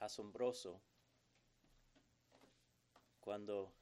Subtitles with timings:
[0.00, 0.80] asombroso
[3.20, 3.72] cuando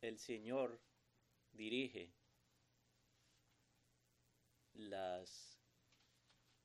[0.00, 0.80] el Señor
[1.52, 2.12] dirige
[4.74, 5.58] las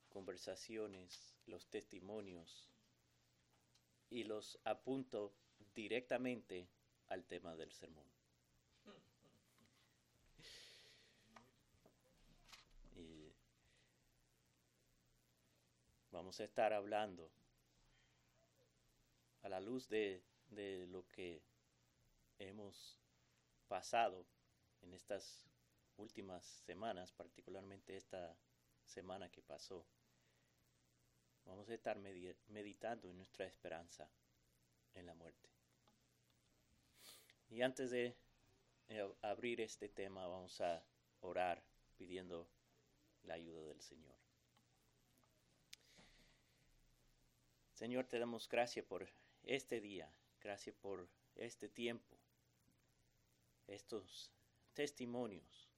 [0.10, 2.70] conversaciones, los testimonios
[4.10, 5.34] y los apunto
[5.74, 6.68] directamente
[7.08, 8.06] al tema del sermón.
[16.12, 17.32] Vamos a estar hablando
[19.44, 21.42] a la luz de, de lo que
[22.40, 23.00] hemos
[23.68, 24.26] pasado
[24.82, 25.46] en estas
[25.98, 28.36] últimas semanas, particularmente esta
[28.86, 29.86] semana que pasó,
[31.46, 34.10] vamos a estar meditando en nuestra esperanza
[34.96, 35.50] en la muerte.
[37.50, 38.16] Y antes de
[38.90, 40.84] eh, abrir este tema, vamos a
[41.22, 41.64] orar
[41.98, 42.48] pidiendo
[43.24, 44.16] la ayuda del Señor.
[47.74, 49.08] Señor, te damos gracias por
[49.44, 52.18] este día, gracias por este tiempo,
[53.68, 54.32] estos
[54.74, 55.70] testimonios,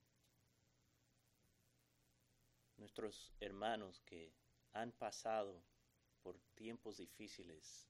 [2.77, 4.33] nuestros hermanos que
[4.73, 5.63] han pasado
[6.21, 7.87] por tiempos difíciles,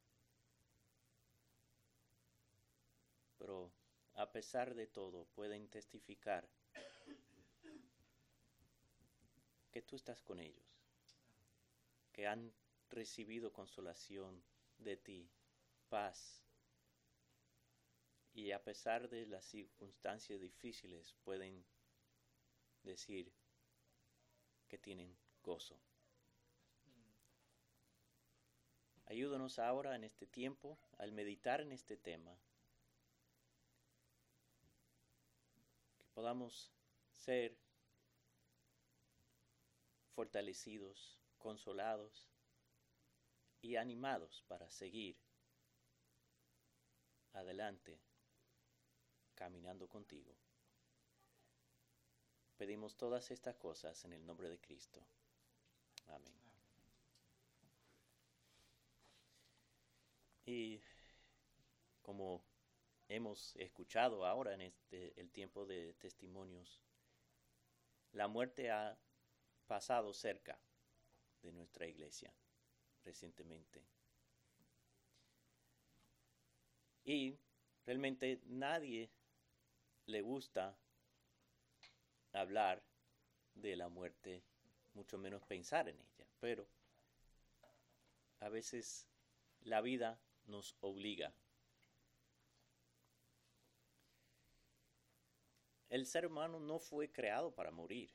[3.38, 3.72] pero
[4.14, 6.48] a pesar de todo pueden testificar
[9.72, 10.80] que tú estás con ellos,
[12.14, 12.54] que han
[12.90, 14.42] recibido consolación
[14.78, 15.30] de ti,
[15.90, 16.46] paz,
[18.34, 21.66] y a pesar de las circunstancias difíciles pueden
[22.84, 23.32] decir
[24.68, 25.80] que tienen gozo.
[29.06, 32.38] Ayúdanos ahora en este tiempo al meditar en este tema,
[35.98, 36.74] que podamos
[37.12, 37.58] ser
[40.16, 42.28] fortalecidos, consolados
[43.62, 45.18] y animados para seguir
[47.36, 48.00] adelante
[49.36, 50.36] caminando contigo.
[52.58, 55.06] Pedimos todas estas cosas en el nombre de Cristo.
[56.08, 56.34] Amén.
[60.46, 60.80] Y
[62.02, 62.44] como
[63.10, 66.82] hemos escuchado ahora en este el tiempo de testimonios,
[68.14, 68.98] la muerte ha
[69.68, 70.58] pasado cerca
[71.42, 72.34] de nuestra iglesia
[73.04, 73.95] recientemente.
[77.06, 77.38] Y
[77.86, 79.12] realmente nadie
[80.08, 80.76] le gusta
[82.34, 82.84] hablar
[83.54, 84.44] de la muerte,
[84.96, 86.68] mucho menos pensar en ella, pero
[88.40, 89.08] a veces
[89.62, 91.34] la vida nos obliga.
[95.90, 98.12] El ser humano no fue creado para morir.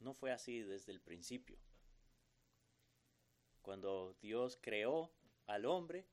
[0.00, 1.56] No fue así desde el principio.
[3.62, 5.12] Cuando Dios creó
[5.46, 6.06] al hombre,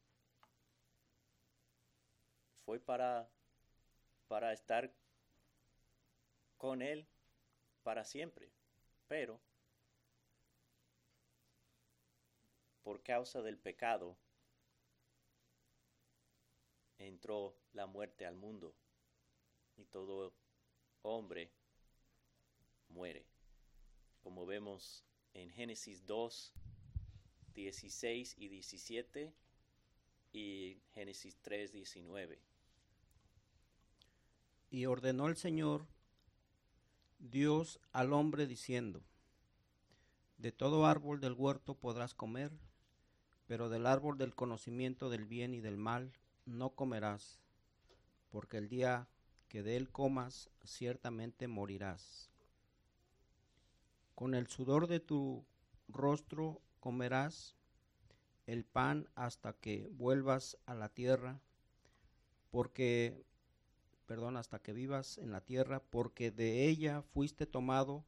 [2.66, 3.30] fue para
[4.28, 4.92] para estar
[6.58, 7.08] con Él
[7.84, 8.50] para siempre.
[9.08, 9.40] Pero
[12.84, 14.18] por causa del pecado
[16.98, 18.74] entró la muerte al mundo
[19.76, 20.34] y todo
[21.02, 21.52] hombre
[22.90, 23.26] muere.
[24.22, 25.04] Como vemos
[25.34, 26.54] en Génesis 2,
[27.54, 29.34] 16 y 17
[30.32, 32.53] y Génesis 3, 19.
[34.74, 35.86] Y ordenó el Señor
[37.20, 39.04] Dios al hombre diciendo,
[40.40, 42.52] De todo árbol del huerto podrás comer,
[43.46, 46.12] pero del árbol del conocimiento del bien y del mal
[46.48, 47.40] no comerás,
[48.32, 49.08] porque el día
[49.48, 52.32] que de él comas ciertamente morirás.
[54.16, 55.46] Con el sudor de tu
[55.88, 57.56] rostro comerás
[58.48, 61.42] el pan hasta que vuelvas a la tierra,
[62.50, 63.24] porque
[64.14, 68.06] perdón, hasta que vivas en la tierra, porque de ella fuiste tomado,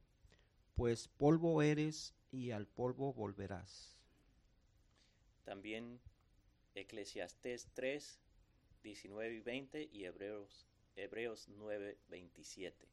[0.75, 3.97] pues polvo eres y al polvo volverás.
[5.45, 5.99] También
[6.75, 8.19] Eclesiastés 3,
[8.83, 12.87] 19 y 20 y Hebreos, Hebreos 9, 27.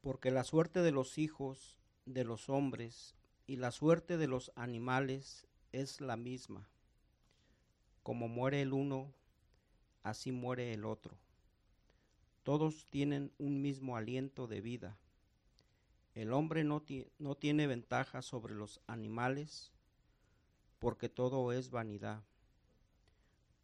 [0.00, 3.14] Porque la suerte de los hijos de los hombres
[3.46, 6.68] y la suerte de los animales es la misma
[8.06, 9.12] como muere el uno,
[10.04, 11.18] así muere el otro.
[12.44, 14.96] Todos tienen un mismo aliento de vida.
[16.14, 16.84] El hombre no,
[17.34, 19.72] tiene ventaja sobre los animales
[20.78, 22.22] porque todo es vanidad.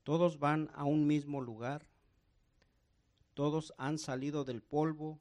[0.03, 1.87] Todos van a un mismo lugar,
[3.35, 5.21] todos han salido del polvo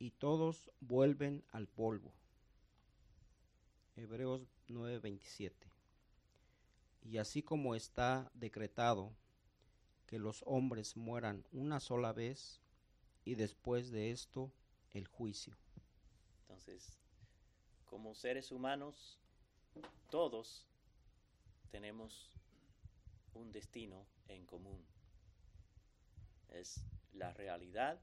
[0.00, 2.12] y todos vuelven al polvo.
[3.94, 5.67] Hebreos 9:27.
[7.10, 9.14] Y así como está decretado
[10.06, 12.60] que los hombres mueran una sola vez
[13.24, 14.52] y después de esto
[14.92, 15.56] el juicio.
[16.42, 16.98] Entonces,
[17.86, 19.18] como seres humanos,
[20.10, 20.66] todos
[21.70, 22.30] tenemos
[23.32, 24.84] un destino en común.
[26.50, 26.84] Es
[27.14, 27.98] la realidad,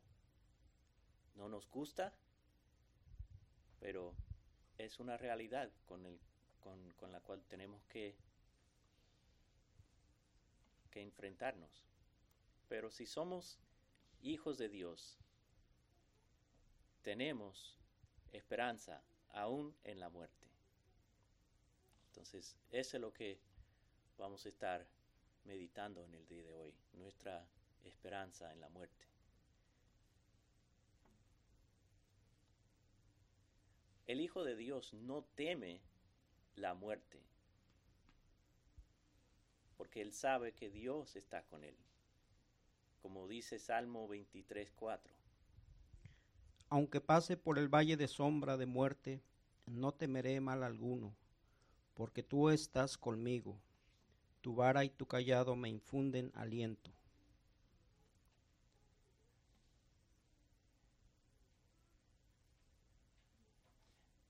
[1.36, 2.12] no nos gusta,
[3.80, 4.16] pero
[4.80, 6.19] es una realidad con, el,
[6.60, 8.16] con, con la cual tenemos que,
[11.02, 11.84] enfrentarnos.
[12.68, 13.60] Pero si somos
[14.22, 15.18] hijos de Dios,
[17.04, 17.78] tenemos
[18.32, 20.48] esperanza aún en la muerte.
[22.08, 23.40] Entonces, eso es lo que
[24.18, 24.88] vamos a estar
[25.44, 27.46] meditando en el día de hoy, nuestra
[27.84, 29.06] esperanza en la muerte.
[34.08, 35.82] El Hijo de Dios no teme
[36.56, 37.22] la muerte,
[39.86, 41.76] porque él sabe que Dios está con él,
[43.04, 45.00] como dice Salmo 23.4.
[46.70, 49.22] Aunque pase por el valle de sombra de muerte,
[49.68, 51.16] no temeré mal alguno,
[51.94, 53.60] porque tú estás conmigo,
[54.42, 56.90] tu vara y tu callado me infunden aliento.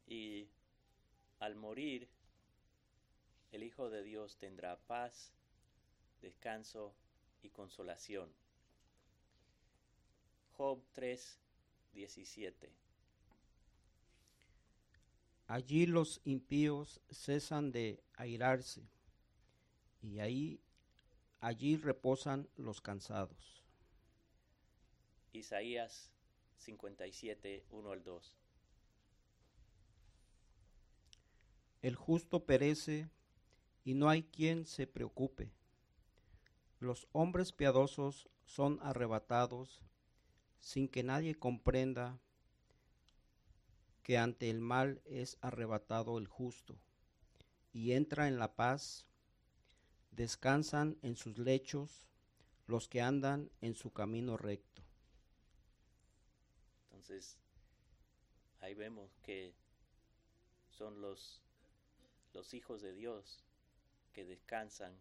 [0.05, 0.49] Y
[1.39, 2.09] al morir,
[3.53, 5.31] el Hijo de Dios tendrá paz,
[6.21, 6.95] descanso
[7.41, 8.29] y consolación.
[10.53, 11.39] Job 3,
[11.93, 12.71] 17.
[15.47, 18.81] Allí los impíos cesan de airarse,
[20.01, 20.59] y ahí
[21.39, 23.63] allí reposan los cansados.
[25.33, 26.11] Isaías
[26.57, 28.37] 57, 1 al 2.
[31.83, 33.09] El justo perece
[33.83, 35.51] y no hay quien se preocupe.
[36.85, 39.81] Los hombres piadosos son arrebatados
[40.59, 42.19] sin que nadie comprenda
[44.03, 46.77] que ante el mal es arrebatado el justo
[47.73, 49.07] y entra en la paz,
[50.11, 52.05] descansan en sus lechos
[52.67, 54.83] los que andan en su camino recto.
[56.83, 57.39] Entonces,
[58.59, 59.55] ahí vemos que
[60.69, 61.41] son los
[62.33, 63.43] los hijos de Dios
[64.13, 64.95] que descansan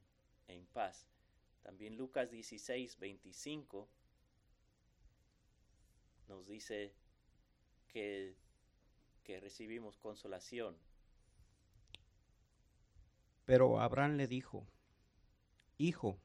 [0.48, 1.13] en paz.
[1.64, 3.88] También Lucas 16, 25
[6.28, 6.92] nos dice
[7.88, 8.36] que,
[9.24, 10.76] que recibimos consolación.
[13.46, 14.66] Pero Abraham le dijo,
[15.78, 16.18] Hijo,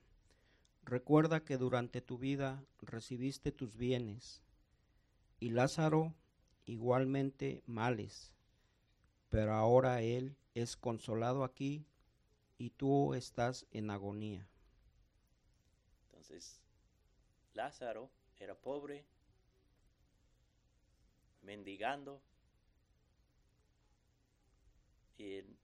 [0.83, 4.43] recuerda que durante tu vida recibiste tus bienes,
[5.39, 6.13] y Lázaro
[6.65, 8.33] igualmente males,
[9.29, 11.85] pero ahora él es consolado aquí
[12.57, 14.49] y tú estás en agonía.
[17.53, 19.05] Lázaro era pobre,
[21.41, 22.21] mendigando,
[25.17, 25.57] y en,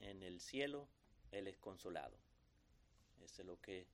[0.00, 0.88] en el cielo
[1.30, 2.16] Él es consolado.
[3.22, 3.86] Eso es lo que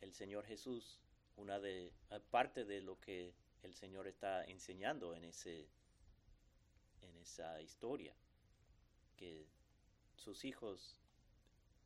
[0.00, 1.00] el Señor Jesús,
[1.36, 1.92] una de
[2.30, 5.68] parte de lo que el Señor está enseñando en ese
[7.00, 8.14] en esa historia
[9.16, 9.46] que
[10.16, 11.00] sus hijos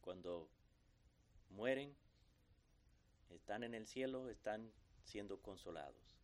[0.00, 0.48] cuando
[1.50, 1.96] mueren
[3.30, 6.18] están en el cielo, están siendo consolados.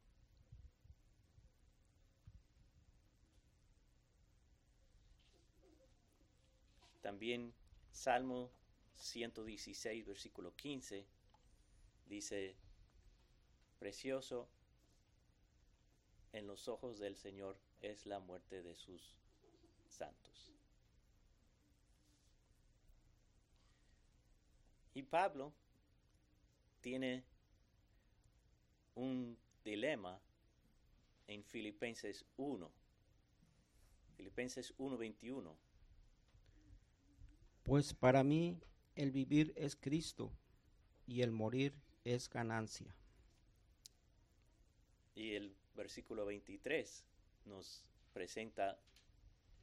[7.00, 7.52] También
[7.90, 8.50] Salmo
[8.96, 11.06] 116, versículo 15,
[12.06, 12.56] dice,
[13.78, 14.48] precioso
[16.32, 19.16] en los ojos del Señor es la muerte de sus
[19.88, 20.52] santos.
[24.94, 25.52] Y Pablo
[26.84, 27.24] tiene
[28.94, 30.20] un dilema
[31.26, 32.70] en Filipenses 1.
[34.18, 35.56] Filipenses 1:21.
[37.62, 38.60] Pues para mí
[38.96, 40.30] el vivir es Cristo
[41.06, 41.72] y el morir
[42.04, 42.94] es ganancia.
[45.14, 47.02] Y el versículo 23
[47.46, 48.78] nos presenta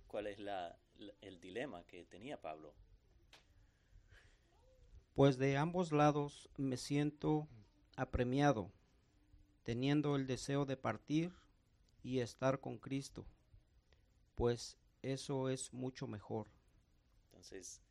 [0.07, 0.75] cuál es la,
[1.21, 2.73] el dilema que tenía Pablo
[5.21, 7.47] pues de ambos lados me siento
[7.95, 8.71] apremiado,
[9.61, 11.31] teniendo el deseo de partir
[12.01, 13.23] y estar con Cristo,
[14.33, 16.47] pues eso es mucho mejor.
[17.25, 17.83] Entonces,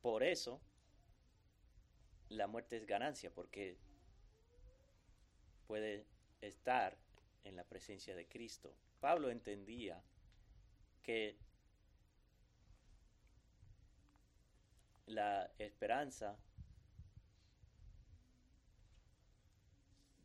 [0.00, 0.62] por eso
[2.30, 3.76] la muerte es ganancia, porque
[5.66, 6.06] puede
[6.40, 6.96] estar
[7.44, 8.72] en la presencia de Cristo.
[8.98, 10.02] Pablo entendía
[11.02, 11.36] que
[15.08, 16.36] la esperanza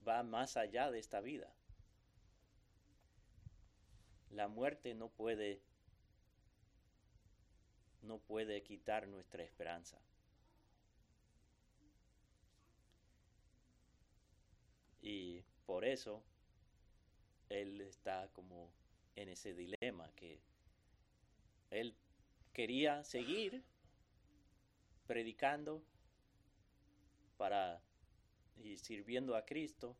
[0.07, 1.53] va más allá de esta vida.
[4.29, 5.61] La muerte no puede
[8.01, 9.97] no puede quitar nuestra esperanza.
[15.01, 16.21] Y por eso
[17.49, 18.69] él está como
[19.15, 20.41] en ese dilema que
[21.71, 21.95] él
[22.51, 23.63] quería seguir
[25.05, 25.83] predicando
[27.37, 27.81] para
[28.63, 29.95] y sirviendo a Cristo,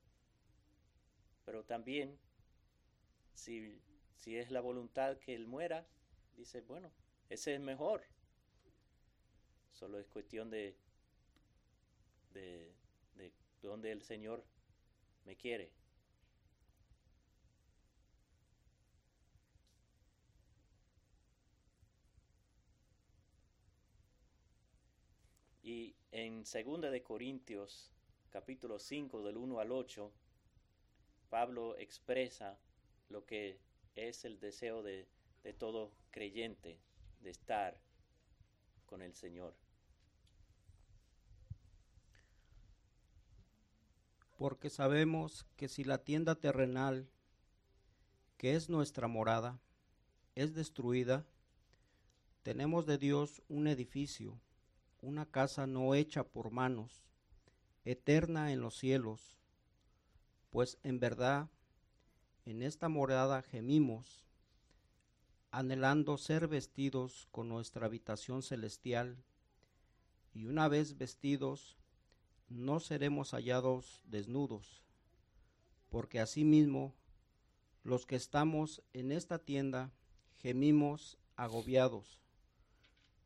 [1.45, 2.17] pero también
[3.33, 3.81] si,
[4.15, 5.85] si es la voluntad que Él muera,
[6.37, 6.91] dice, bueno,
[7.29, 8.03] ese es mejor.
[9.73, 10.77] Solo es cuestión de,
[12.33, 12.71] de,
[13.15, 14.45] de dónde el Señor
[15.25, 15.71] me quiere.
[25.63, 27.89] Y en segunda de Corintios
[28.31, 30.11] capítulo 5 del 1 al 8,
[31.29, 32.59] Pablo expresa
[33.07, 33.61] lo que
[33.95, 35.07] es el deseo de,
[35.41, 36.77] de todo creyente
[37.21, 37.79] de estar
[38.85, 39.55] con el Señor.
[44.37, 47.07] Porque sabemos que si la tienda terrenal,
[48.37, 49.61] que es nuestra morada,
[50.35, 51.25] es destruida,
[52.41, 54.37] tenemos de Dios un edificio,
[55.03, 57.03] una casa no hecha por manos,
[57.83, 59.35] eterna en los cielos,
[60.49, 61.49] pues en verdad
[62.45, 64.23] en esta morada gemimos,
[65.51, 69.17] anhelando ser vestidos con nuestra habitación celestial,
[70.33, 71.77] y una vez vestidos,
[72.47, 74.81] no seremos hallados desnudos,
[75.89, 76.95] porque asimismo
[77.83, 79.91] los que estamos en esta tienda
[80.37, 82.22] gemimos agobiados,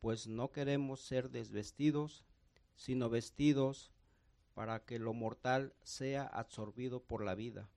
[0.00, 2.24] pues no queremos ser desvestidos,
[2.76, 3.92] sino vestidos
[4.54, 7.68] para que lo mortal sea absorbido por la vida.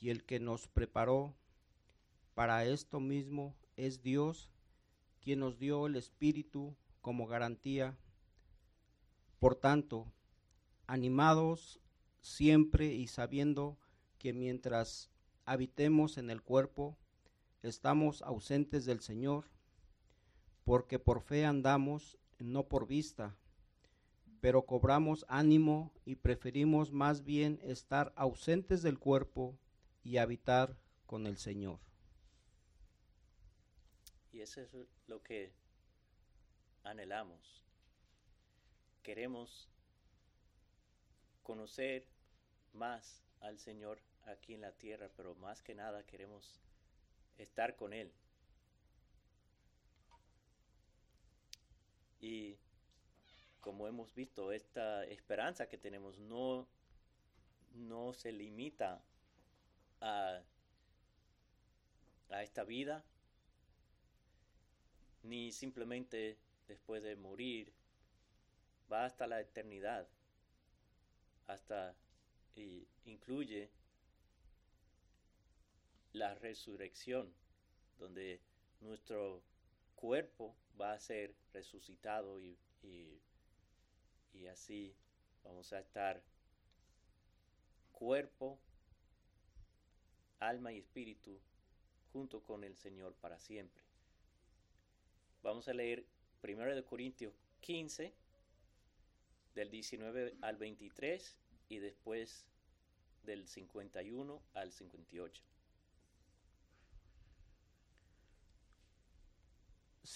[0.00, 1.34] Y el que nos preparó
[2.34, 4.50] para esto mismo es Dios,
[5.20, 7.96] quien nos dio el Espíritu como garantía.
[9.38, 10.12] Por tanto,
[10.86, 11.80] animados
[12.20, 13.78] siempre y sabiendo
[14.18, 15.10] que mientras
[15.44, 16.96] habitemos en el cuerpo,
[17.62, 19.46] estamos ausentes del Señor,
[20.68, 23.34] porque por fe andamos, no por vista
[24.40, 29.58] pero cobramos ánimo y preferimos más bien estar ausentes del cuerpo
[30.04, 31.80] y habitar con el Señor.
[34.32, 34.70] Y eso es
[35.06, 35.52] lo que
[36.84, 37.64] anhelamos.
[39.02, 39.68] Queremos
[41.42, 42.06] conocer
[42.74, 46.60] más al Señor aquí en la tierra, pero más que nada queremos
[47.38, 48.12] estar con Él.
[52.20, 52.56] Y
[53.60, 56.66] como hemos visto, esta esperanza que tenemos no,
[57.74, 59.02] no se limita
[60.00, 60.40] a,
[62.30, 63.04] a esta vida,
[65.22, 67.72] ni simplemente después de morir,
[68.90, 70.08] va hasta la eternidad,
[71.46, 71.94] hasta
[72.54, 73.70] y incluye
[76.12, 77.32] la resurrección,
[77.98, 78.40] donde
[78.80, 79.42] nuestro
[79.98, 82.56] cuerpo va a ser resucitado y,
[84.32, 84.94] y así
[85.42, 86.22] vamos a estar
[87.90, 88.60] cuerpo,
[90.38, 91.40] alma y espíritu
[92.12, 93.82] junto con el Señor para siempre.
[95.42, 96.06] Vamos a leer
[96.44, 98.14] 1 Corintios 15
[99.56, 101.36] del 19 al 23
[101.68, 102.46] y después
[103.24, 105.42] del 51 al 58.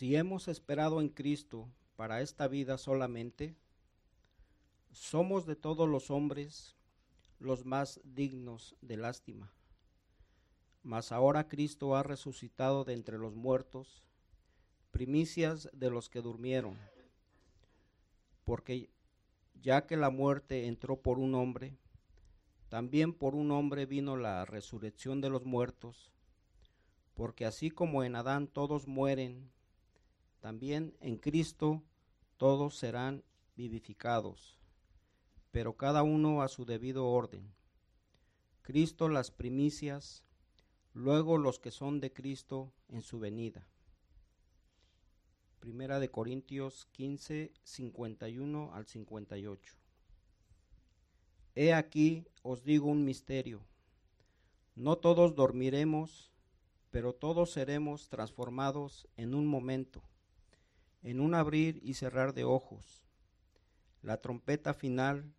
[0.02, 3.54] Si hemos esperado en Cristo para esta vida solamente,
[4.90, 6.74] somos de todos los hombres
[7.38, 9.52] los más dignos de lástima.
[10.82, 14.02] Mas ahora Cristo ha resucitado de entre los muertos,
[14.90, 16.76] primicias de los que durmieron,
[18.42, 18.90] porque
[19.62, 21.76] ya que la muerte entró por un hombre,
[22.68, 26.10] también por un hombre vino la resurrección de los muertos,
[27.14, 29.52] porque así como en Adán todos mueren,
[30.42, 31.82] también en Cristo
[32.36, 33.24] todos serán
[33.56, 34.58] vivificados
[35.52, 37.54] pero cada uno a su debido orden.
[38.62, 40.24] Cristo las primicias,
[40.94, 43.68] luego los que son de Cristo en su venida.
[45.60, 49.74] Primera de Corintios 15, 51 al 58.
[51.54, 53.60] He aquí os digo un misterio.
[54.74, 56.32] No todos dormiremos,
[56.90, 60.02] pero todos seremos transformados en un momento,
[61.02, 63.04] en un abrir y cerrar de ojos.
[64.02, 65.32] La trompeta final,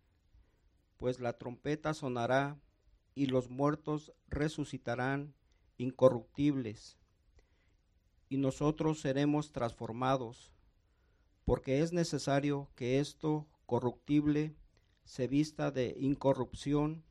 [0.96, 2.58] pues la trompeta sonará
[3.14, 5.34] y los muertos resucitarán
[5.76, 6.98] incorruptibles,
[8.28, 10.52] y nosotros seremos transformados,
[11.44, 14.56] porque es necesario que esto corruptible
[15.04, 17.04] se vista de incorrupción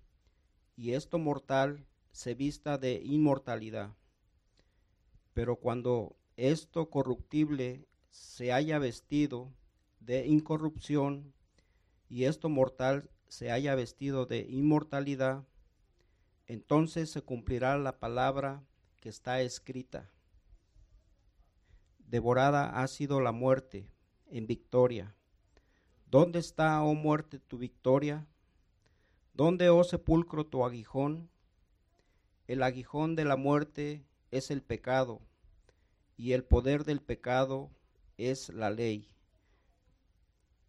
[0.76, 3.96] y esto mortal se vista de inmortalidad.
[5.34, 9.52] Pero cuando esto corruptible se haya vestido
[10.00, 11.34] de incorrupción
[12.10, 15.48] y esto mortal se haya vestido de inmortalidad,
[16.46, 18.64] entonces se cumplirá la palabra
[19.00, 20.12] que está escrita.
[21.98, 23.90] Devorada ha sido la muerte
[24.28, 25.16] en victoria.
[26.06, 28.28] ¿Dónde está, oh muerte, tu victoria?
[29.34, 31.32] ¿Dónde, oh sepulcro, tu aguijón?
[32.46, 35.20] El aguijón de la muerte es el pecado,
[36.16, 37.72] y el poder del pecado
[38.18, 39.10] es la ley.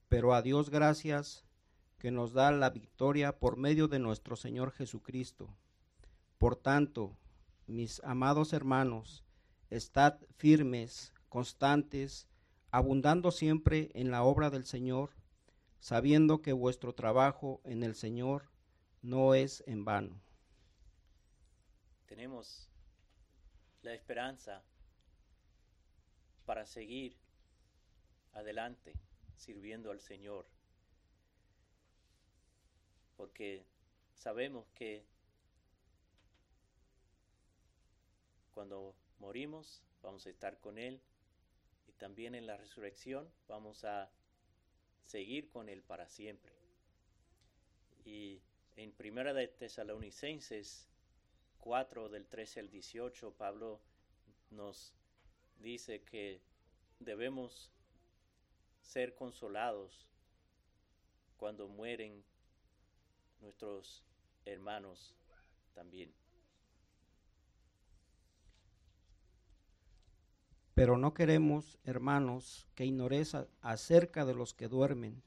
[0.08, 1.44] Pero a Dios gracias
[1.98, 5.56] que nos da la victoria por medio de nuestro Señor Jesucristo.
[6.38, 7.16] Por tanto,
[7.66, 9.24] mis amados hermanos,
[9.70, 12.28] estad firmes, constantes,
[12.70, 15.10] abundando siempre en la obra del Señor,
[15.80, 18.50] sabiendo que vuestro trabajo en el Señor
[19.00, 20.20] no es en vano.
[22.06, 22.68] Tenemos
[23.82, 24.62] la esperanza
[26.44, 27.24] para seguir
[28.35, 28.95] adelante
[29.37, 30.47] sirviendo al Señor,
[33.17, 33.64] porque
[34.14, 35.05] sabemos que
[38.53, 41.00] cuando morimos vamos a estar con Él
[41.88, 44.11] y también en la resurrección vamos a
[45.05, 46.53] seguir con Él para siempre.
[48.05, 48.41] Y
[48.76, 50.88] en Primera de Tesalonicenses
[51.59, 53.81] 4 del 13 al 18, Pablo
[54.50, 54.95] nos
[55.59, 56.41] dice que
[57.01, 57.70] debemos
[58.85, 60.07] ser consolados
[61.37, 62.25] cuando mueren
[63.40, 64.05] nuestros
[64.44, 65.16] hermanos
[65.75, 66.14] también.
[70.75, 75.23] Pero no queremos, hermanos, que ignoréis acerca de los que duermen,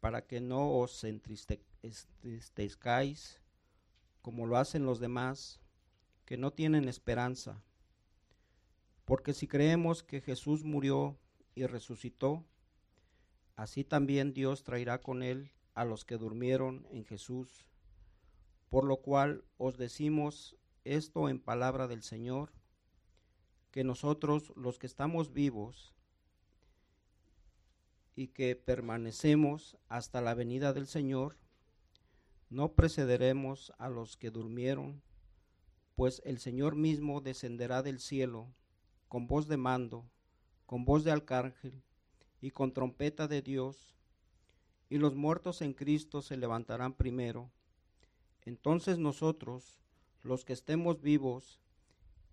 [0.00, 3.40] para que no os entristezcáis
[4.20, 5.60] como lo hacen los demás,
[6.24, 7.60] que no tienen esperanza.
[9.04, 11.18] Porque si creemos que Jesús murió
[11.54, 12.44] y resucitó,
[13.56, 17.66] así también Dios traerá con él a los que durmieron en Jesús.
[18.68, 22.52] Por lo cual os decimos esto en palabra del Señor,
[23.70, 25.94] que nosotros los que estamos vivos
[28.14, 31.38] y que permanecemos hasta la venida del Señor,
[32.50, 35.02] no precederemos a los que durmieron,
[35.94, 38.52] pues el Señor mismo descenderá del cielo
[39.08, 40.06] con voz de mando,
[40.66, 41.82] con voz de arcángel
[42.40, 43.94] y con trompeta de Dios,
[44.88, 47.50] y los muertos en Cristo se levantarán primero.
[48.44, 49.80] Entonces nosotros,
[50.22, 51.60] los que estemos vivos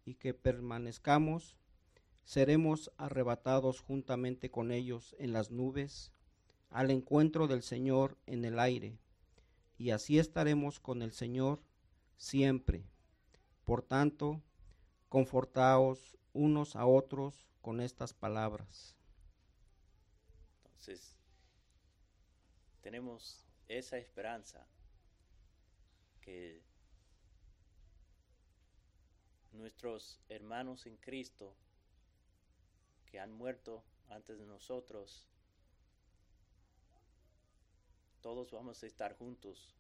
[0.05, 1.55] y que permanezcamos,
[2.25, 6.11] seremos arrebatados juntamente con ellos en las nubes,
[6.69, 8.99] al encuentro del Señor en el aire
[9.79, 11.63] y así estaremos con el Señor
[12.17, 12.83] siempre.
[13.63, 14.41] Por tanto,
[15.07, 18.95] confortaos unos a otros con estas palabras.
[20.63, 21.17] Entonces,
[22.81, 24.65] tenemos esa esperanza
[26.21, 26.61] que
[29.51, 31.55] nuestros hermanos en Cristo
[33.07, 35.27] que han muerto antes de nosotros
[38.21, 39.75] todos vamos a estar juntos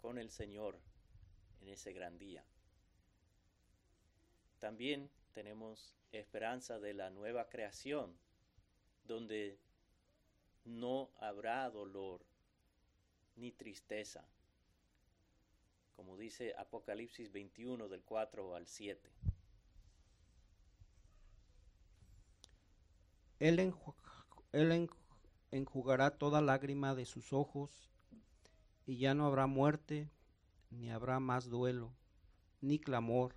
[0.00, 0.78] con el Señor
[1.60, 2.44] en ese gran día.
[4.58, 8.16] También tenemos esperanza de la nueva creación,
[9.04, 9.58] donde
[10.64, 12.24] no habrá dolor
[13.36, 14.24] ni tristeza,
[15.96, 19.10] como dice Apocalipsis 21 del 4 al 7.
[23.40, 23.74] Él,
[24.52, 24.88] él
[25.50, 27.90] enjugará toda lágrima de sus ojos,
[28.86, 30.08] y ya no habrá muerte,
[30.70, 31.92] ni habrá más duelo,
[32.60, 33.34] ni clamor,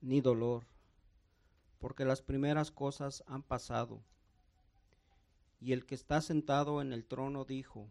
[0.00, 0.69] ni dolor,
[1.80, 4.02] porque las primeras cosas han pasado.
[5.60, 7.90] Y el que está sentado en el trono dijo,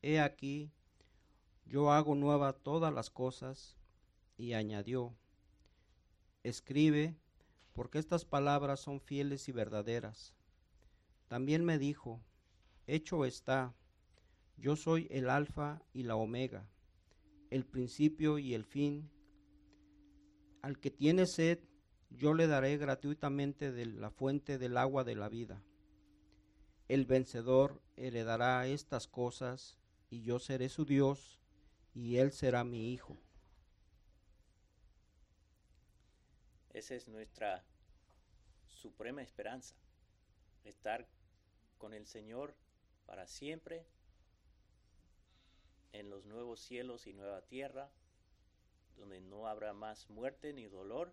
[0.00, 0.72] He aquí,
[1.66, 3.76] yo hago nueva todas las cosas,
[4.38, 5.14] y añadió,
[6.42, 7.16] Escribe,
[7.74, 10.34] porque estas palabras son fieles y verdaderas.
[11.28, 12.20] También me dijo,
[12.86, 13.74] Hecho está,
[14.56, 16.68] yo soy el alfa y la omega,
[17.50, 19.10] el principio y el fin.
[20.62, 21.60] Al que tiene sed,
[22.10, 25.62] yo le daré gratuitamente de la fuente del agua de la vida.
[26.88, 29.78] El vencedor heredará estas cosas,
[30.10, 31.40] y yo seré su Dios,
[31.94, 33.16] y él será mi hijo.
[36.72, 37.64] Esa es nuestra
[38.66, 39.76] suprema esperanza,
[40.64, 41.06] estar
[41.78, 42.54] con el Señor
[43.06, 43.86] para siempre
[45.92, 47.90] en los nuevos cielos y nueva tierra,
[48.96, 51.12] donde no habrá más muerte ni dolor,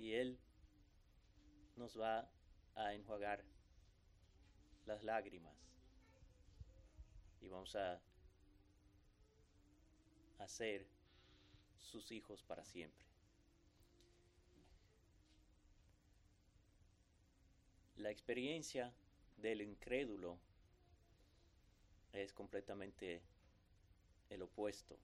[0.00, 0.38] y Él
[1.76, 2.26] nos va
[2.74, 3.44] a enjuagar
[4.86, 5.54] las lágrimas
[7.42, 8.00] y vamos a
[10.38, 10.86] hacer
[11.78, 13.04] sus hijos para siempre.
[17.96, 18.94] La experiencia
[19.36, 20.38] del incrédulo
[22.14, 23.20] es completamente
[24.30, 24.98] el opuesto.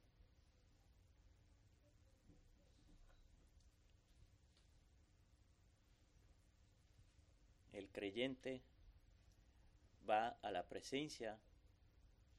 [7.76, 8.62] El creyente
[10.08, 11.38] va a la presencia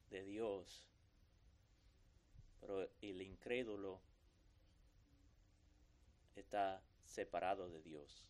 [0.10, 0.84] de Dios,
[2.60, 4.02] pero el incrédulo
[6.36, 8.26] está separado de Dios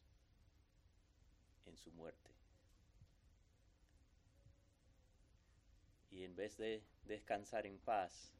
[1.66, 2.30] en su muerte.
[6.12, 8.34] Y en vez de descansar en paz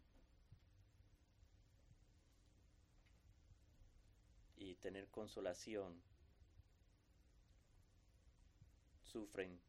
[4.58, 6.02] y tener consolación,
[9.18, 9.60] sufren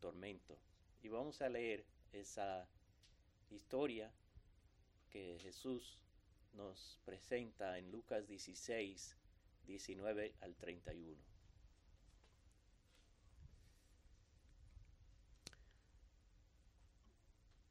[0.00, 0.58] tormento.
[1.02, 2.68] Y vamos a leer esa
[3.50, 4.12] historia
[5.10, 5.98] que Jesús
[6.52, 9.16] nos presenta en Lucas 16,
[9.66, 11.16] 19 al 31.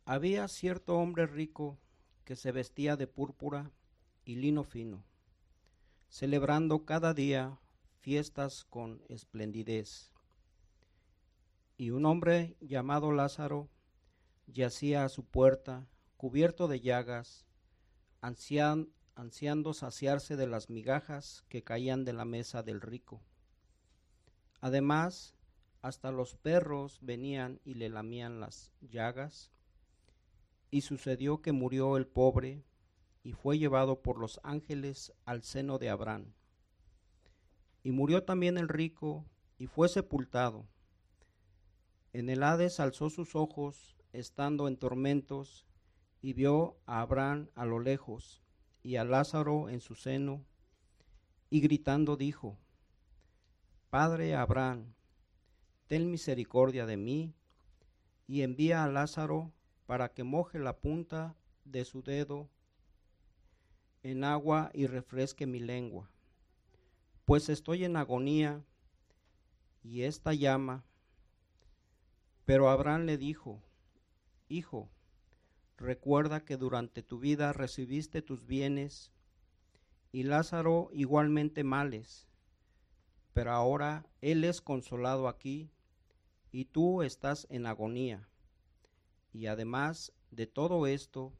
[0.06, 1.78] Había cierto hombre rico
[2.24, 3.72] que se vestía de púrpura
[4.24, 5.04] y lino fino,
[6.10, 7.60] celebrando cada día
[8.00, 10.15] fiestas con esplendidez.
[11.78, 13.70] Y un hombre llamado Lázaro
[14.48, 17.46] yacía a su puerta, cubierto de llagas,
[18.22, 23.22] ansiando saciarse de las migajas que caían de la mesa del rico.
[24.62, 25.36] Además,
[25.82, 29.52] hasta los perros venían y le lamían las llagas.
[30.72, 32.64] Y sucedió que murió el pobre
[33.22, 36.34] y fue llevado por los ángeles al seno de Abraham.
[37.84, 39.26] Y murió también el rico
[39.58, 40.66] y fue sepultado.
[42.16, 45.66] En el Hades alzó sus ojos, estando en tormentos,
[46.22, 48.42] y vio a Abraham a lo lejos
[48.84, 50.46] y a Lázaro en su seno,
[51.50, 52.58] y gritando dijo,
[53.90, 54.94] Padre Abraham,
[55.88, 57.36] ten misericordia de mí,
[58.28, 59.52] y envía a Lázaro
[59.86, 62.50] para que moje la punta de su dedo
[64.04, 66.10] en agua y refresque mi lengua
[67.26, 68.64] pues estoy en agonía
[69.84, 70.86] y esta llama.
[72.46, 73.62] Pero Abraham le dijo,
[74.48, 74.90] Hijo,
[75.78, 79.12] recuerda que durante tu vida recibiste tus bienes
[80.12, 82.28] y Lázaro igualmente males,
[83.34, 85.72] pero ahora él es consolado aquí
[86.52, 88.30] y tú estás en agonía.
[89.34, 91.34] Y además de todo esto,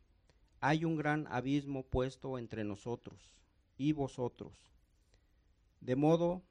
[0.60, 3.34] hay un gran abismo puesto entre nosotros
[3.78, 4.76] y vosotros
[5.86, 6.44] de modo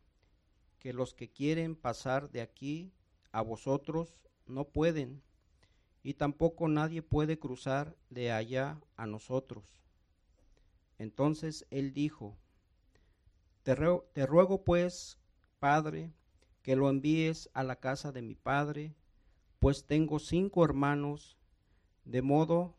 [0.79, 2.93] que los que quieren pasar de aquí
[3.33, 5.23] a vosotros no pueden,
[6.03, 9.81] y tampoco nadie puede cruzar de allá a nosotros.
[10.99, 12.37] Entonces él dijo,
[13.63, 13.75] te,
[14.27, 15.19] ruego pues,
[15.59, 16.13] Padre,
[16.63, 18.95] que lo envíes a la casa de mi Padre,
[19.59, 21.39] pues tengo cinco hermanos,
[22.05, 22.77] de modo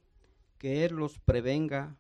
[0.59, 1.97] que él los prevenga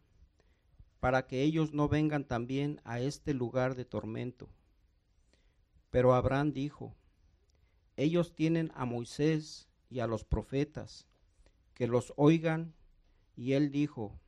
[0.99, 4.47] para que ellos no vengan también a este lugar de tormento.
[5.89, 6.95] Pero Abraham dijo,
[7.97, 11.07] ellos tienen a Moisés y a los profetas,
[11.73, 12.73] que los oigan.
[13.35, 14.19] Y él dijo,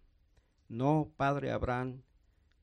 [0.67, 2.01] no, padre Abraham,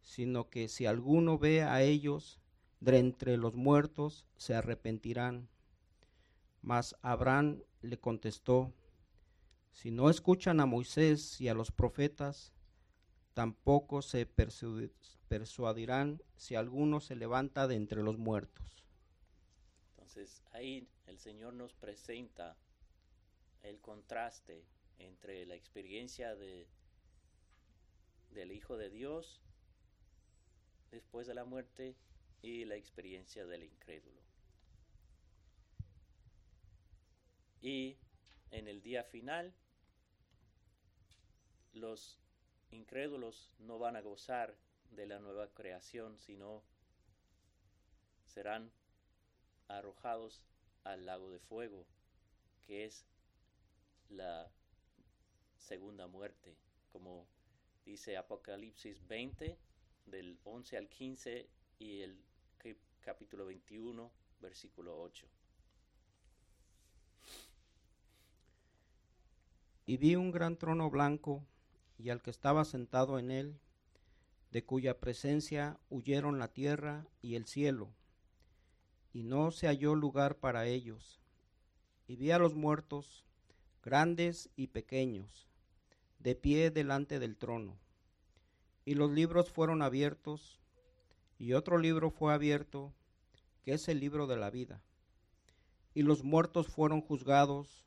[0.03, 2.40] sino que si alguno ve a ellos
[2.81, 5.49] de entre los muertos, se arrepentirán.
[6.61, 8.73] Mas Abraham le contestó,
[9.73, 12.53] si no escuchan a Moisés y a los profetas,
[13.33, 14.27] tampoco se
[15.29, 18.84] persuadirán si alguno se levanta de entre los muertos.
[20.14, 22.57] Entonces ahí el Señor nos presenta
[23.64, 24.64] el contraste
[25.00, 26.68] entre la experiencia de,
[28.31, 29.42] del Hijo de Dios
[30.92, 31.96] después de la muerte
[32.42, 34.20] y la experiencia del incrédulo.
[37.61, 37.96] Y
[38.53, 39.53] en el día final,
[41.72, 42.20] los
[42.70, 44.57] incrédulos no van a gozar
[44.90, 46.62] de la nueva creación, sino
[48.27, 48.70] serán
[49.68, 50.42] arrojados
[50.85, 51.87] al lago de fuego,
[52.66, 53.05] que es
[54.09, 54.50] la
[55.57, 56.57] segunda muerte,
[56.92, 57.27] como
[57.85, 59.57] dice Apocalipsis 20,
[60.07, 61.48] del 11 al 15
[61.79, 62.18] y el
[63.00, 65.27] capítulo 21, versículo 8.
[69.87, 71.44] Y vi un gran trono blanco
[71.98, 73.59] y al que estaba sentado en él,
[74.50, 77.90] de cuya presencia huyeron la tierra y el cielo,
[79.14, 81.20] y no se halló lugar para ellos.
[82.09, 83.24] Y vi a los muertos,
[83.83, 85.48] grandes y pequeños,
[86.18, 87.79] de pie delante del trono.
[88.85, 90.59] Y los libros fueron abiertos,
[91.38, 92.92] y otro libro fue abierto,
[93.62, 94.83] que es el libro de la vida.
[95.94, 97.85] Y los muertos fueron juzgados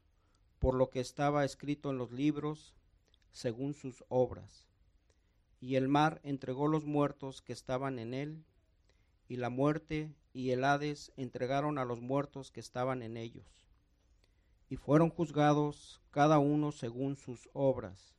[0.59, 2.73] por lo que estaba escrito en los libros,
[3.33, 4.65] según sus obras.
[5.59, 8.45] Y el mar entregó los muertos que estaban en él,
[9.27, 13.47] y la muerte y el Hades entregaron a los muertos que estaban en ellos.
[14.69, 18.13] Y fueron juzgados cada uno según sus obras.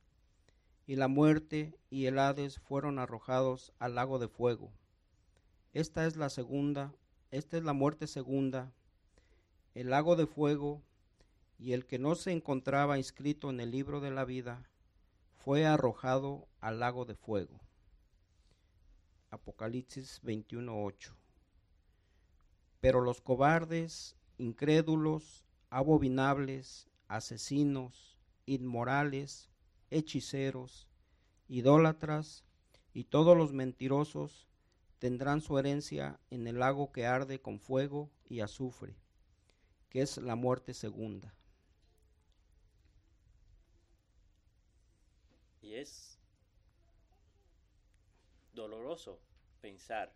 [0.85, 4.69] Y la muerte y el Hades fueron arrojados al lago de fuego.
[5.71, 6.93] Esta es la segunda,
[7.31, 8.73] esta es la muerte segunda,
[9.73, 10.81] el lago de fuego,
[11.57, 14.65] y el que no se encontraba inscrito en el libro de la vida
[15.37, 17.61] fue arrojado al lago de fuego.
[19.29, 21.13] Apocalipsis 21:8.
[22.81, 29.49] Pero los cobardes, incrédulos, abominables, asesinos, inmorales,
[29.89, 30.87] hechiceros,
[31.47, 32.45] idólatras
[32.93, 34.47] y todos los mentirosos
[34.99, 38.95] tendrán su herencia en el lago que arde con fuego y azufre,
[39.89, 41.33] que es la muerte segunda.
[45.61, 46.17] Y es
[48.53, 49.19] doloroso
[49.61, 50.13] pensar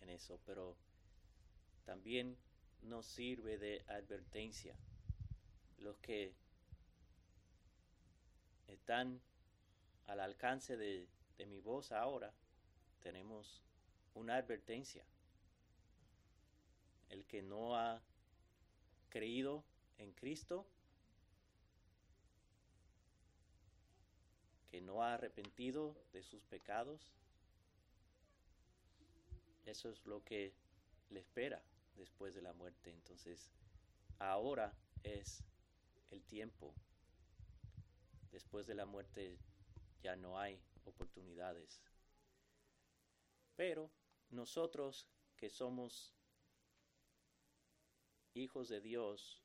[0.00, 0.76] en eso, pero
[1.88, 2.36] también
[2.82, 4.76] nos sirve de advertencia.
[5.78, 6.34] Los que
[8.66, 9.22] están
[10.06, 12.30] al alcance de, de mi voz ahora,
[13.00, 13.62] tenemos
[14.12, 15.02] una advertencia.
[17.08, 18.02] El que no ha
[19.08, 19.64] creído
[19.96, 20.66] en Cristo,
[24.70, 27.14] que no ha arrepentido de sus pecados,
[29.64, 30.52] eso es lo que
[31.08, 31.62] le espera
[31.98, 32.90] después de la muerte.
[32.90, 33.52] Entonces,
[34.18, 35.44] ahora es
[36.10, 36.74] el tiempo.
[38.30, 39.38] Después de la muerte
[40.02, 41.82] ya no hay oportunidades.
[43.56, 43.90] Pero
[44.30, 46.14] nosotros que somos
[48.34, 49.42] hijos de Dios,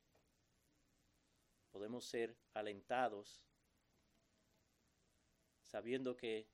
[1.71, 3.43] podemos ser alentados
[5.63, 6.47] sabiendo que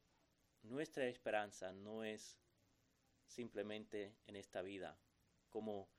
[0.64, 2.40] nuestra esperanza no es
[3.28, 4.98] simplemente en esta vida,
[5.50, 5.90] como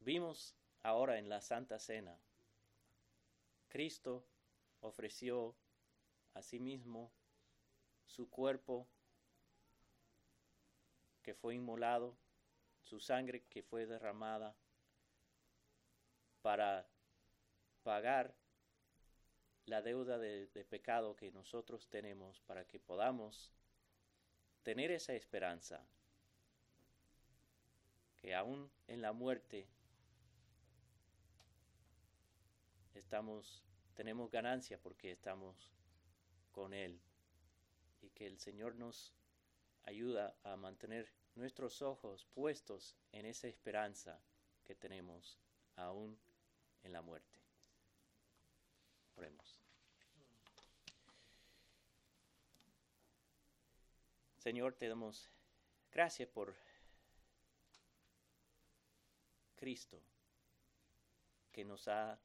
[0.00, 2.18] vimos ahora en la Santa Cena.
[3.68, 4.26] Cristo
[4.80, 5.56] ofreció
[6.34, 7.12] a sí mismo
[8.06, 8.86] su cuerpo
[11.22, 12.16] que fue inmolado,
[12.82, 14.54] su sangre que fue derramada
[16.42, 16.86] para
[17.82, 18.34] pagar
[19.66, 23.50] la deuda de, pecado que nosotros tenemos para que podamos
[24.62, 25.86] tener esa esperanza
[28.24, 29.68] que aún en la muerte
[32.94, 33.62] estamos
[33.94, 35.70] tenemos ganancia porque estamos
[36.50, 36.98] con él
[38.00, 39.12] y que el Señor nos
[39.82, 44.18] ayuda a mantener nuestros ojos puestos en esa esperanza
[44.64, 45.38] que tenemos
[45.76, 46.18] aún
[46.82, 47.38] en la muerte.
[49.16, 49.60] Oremos.
[54.38, 55.30] Señor, te damos
[55.92, 56.63] gracias por
[59.64, 59.98] Cristo
[61.50, 62.20] que nos ha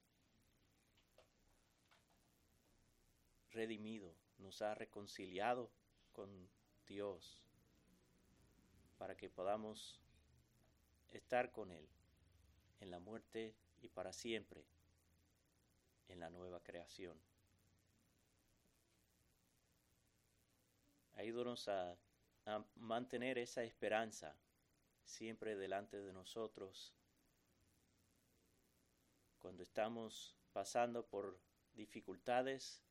[3.52, 5.71] redimido, nos ha reconciliado
[6.12, 6.49] con
[6.86, 7.41] Dios
[8.97, 10.02] para que podamos
[11.12, 11.88] estar con Él
[12.82, 14.65] en la muerte y para siempre
[16.10, 17.17] en la nueva creación.
[21.13, 21.97] Ayúdanos a,
[22.47, 24.36] a mantener esa esperanza
[25.06, 26.98] siempre delante de nosotros
[29.39, 31.39] cuando estamos pasando por
[31.73, 32.84] dificultades.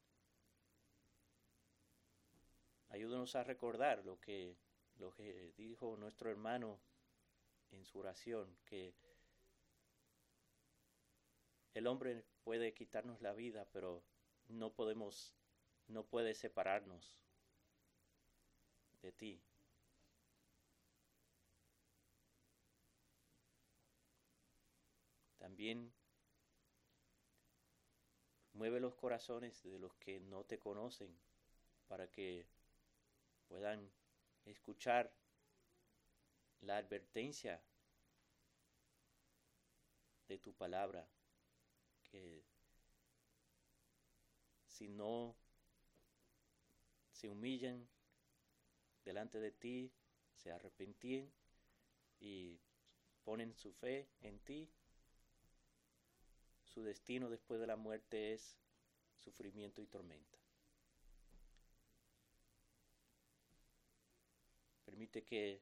[2.89, 4.57] Ayúdanos a recordar lo que,
[4.97, 6.81] lo que dijo nuestro hermano
[7.71, 8.95] en su oración, que
[11.75, 14.03] el hombre puede quitarnos la vida, pero
[14.49, 15.35] no podemos,
[15.87, 17.23] no puede separarnos
[19.03, 19.43] de ti.
[25.39, 25.93] También
[28.59, 31.17] mueve los corazones de los que no te conocen
[31.87, 32.45] para que
[33.47, 33.89] puedan
[34.45, 35.15] escuchar
[36.63, 37.63] la advertencia
[40.27, 41.09] de tu palabra,
[42.03, 42.43] que
[44.67, 45.37] si no
[47.13, 47.89] se humillan
[49.05, 49.93] delante de ti,
[50.35, 51.33] se arrepentían
[52.19, 52.59] y
[53.23, 54.69] ponen su fe en ti,
[56.69, 58.59] su destino después de la muerte es
[59.19, 60.39] sufrimiento y tormenta.
[64.85, 65.61] Permite que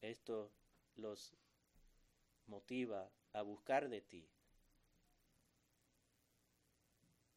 [0.00, 0.52] esto
[0.96, 1.34] los
[2.46, 4.28] motiva a buscar de ti,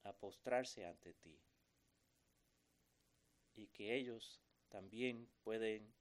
[0.04, 1.40] a postrarse ante ti,
[3.56, 5.94] y que ellos también pueden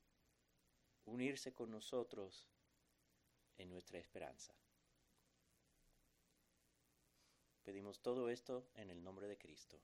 [1.07, 2.47] unirse con nosotros
[3.57, 4.55] en nuestra esperanza.
[7.68, 9.78] Pedimos todo esto en el nombre de Cristo.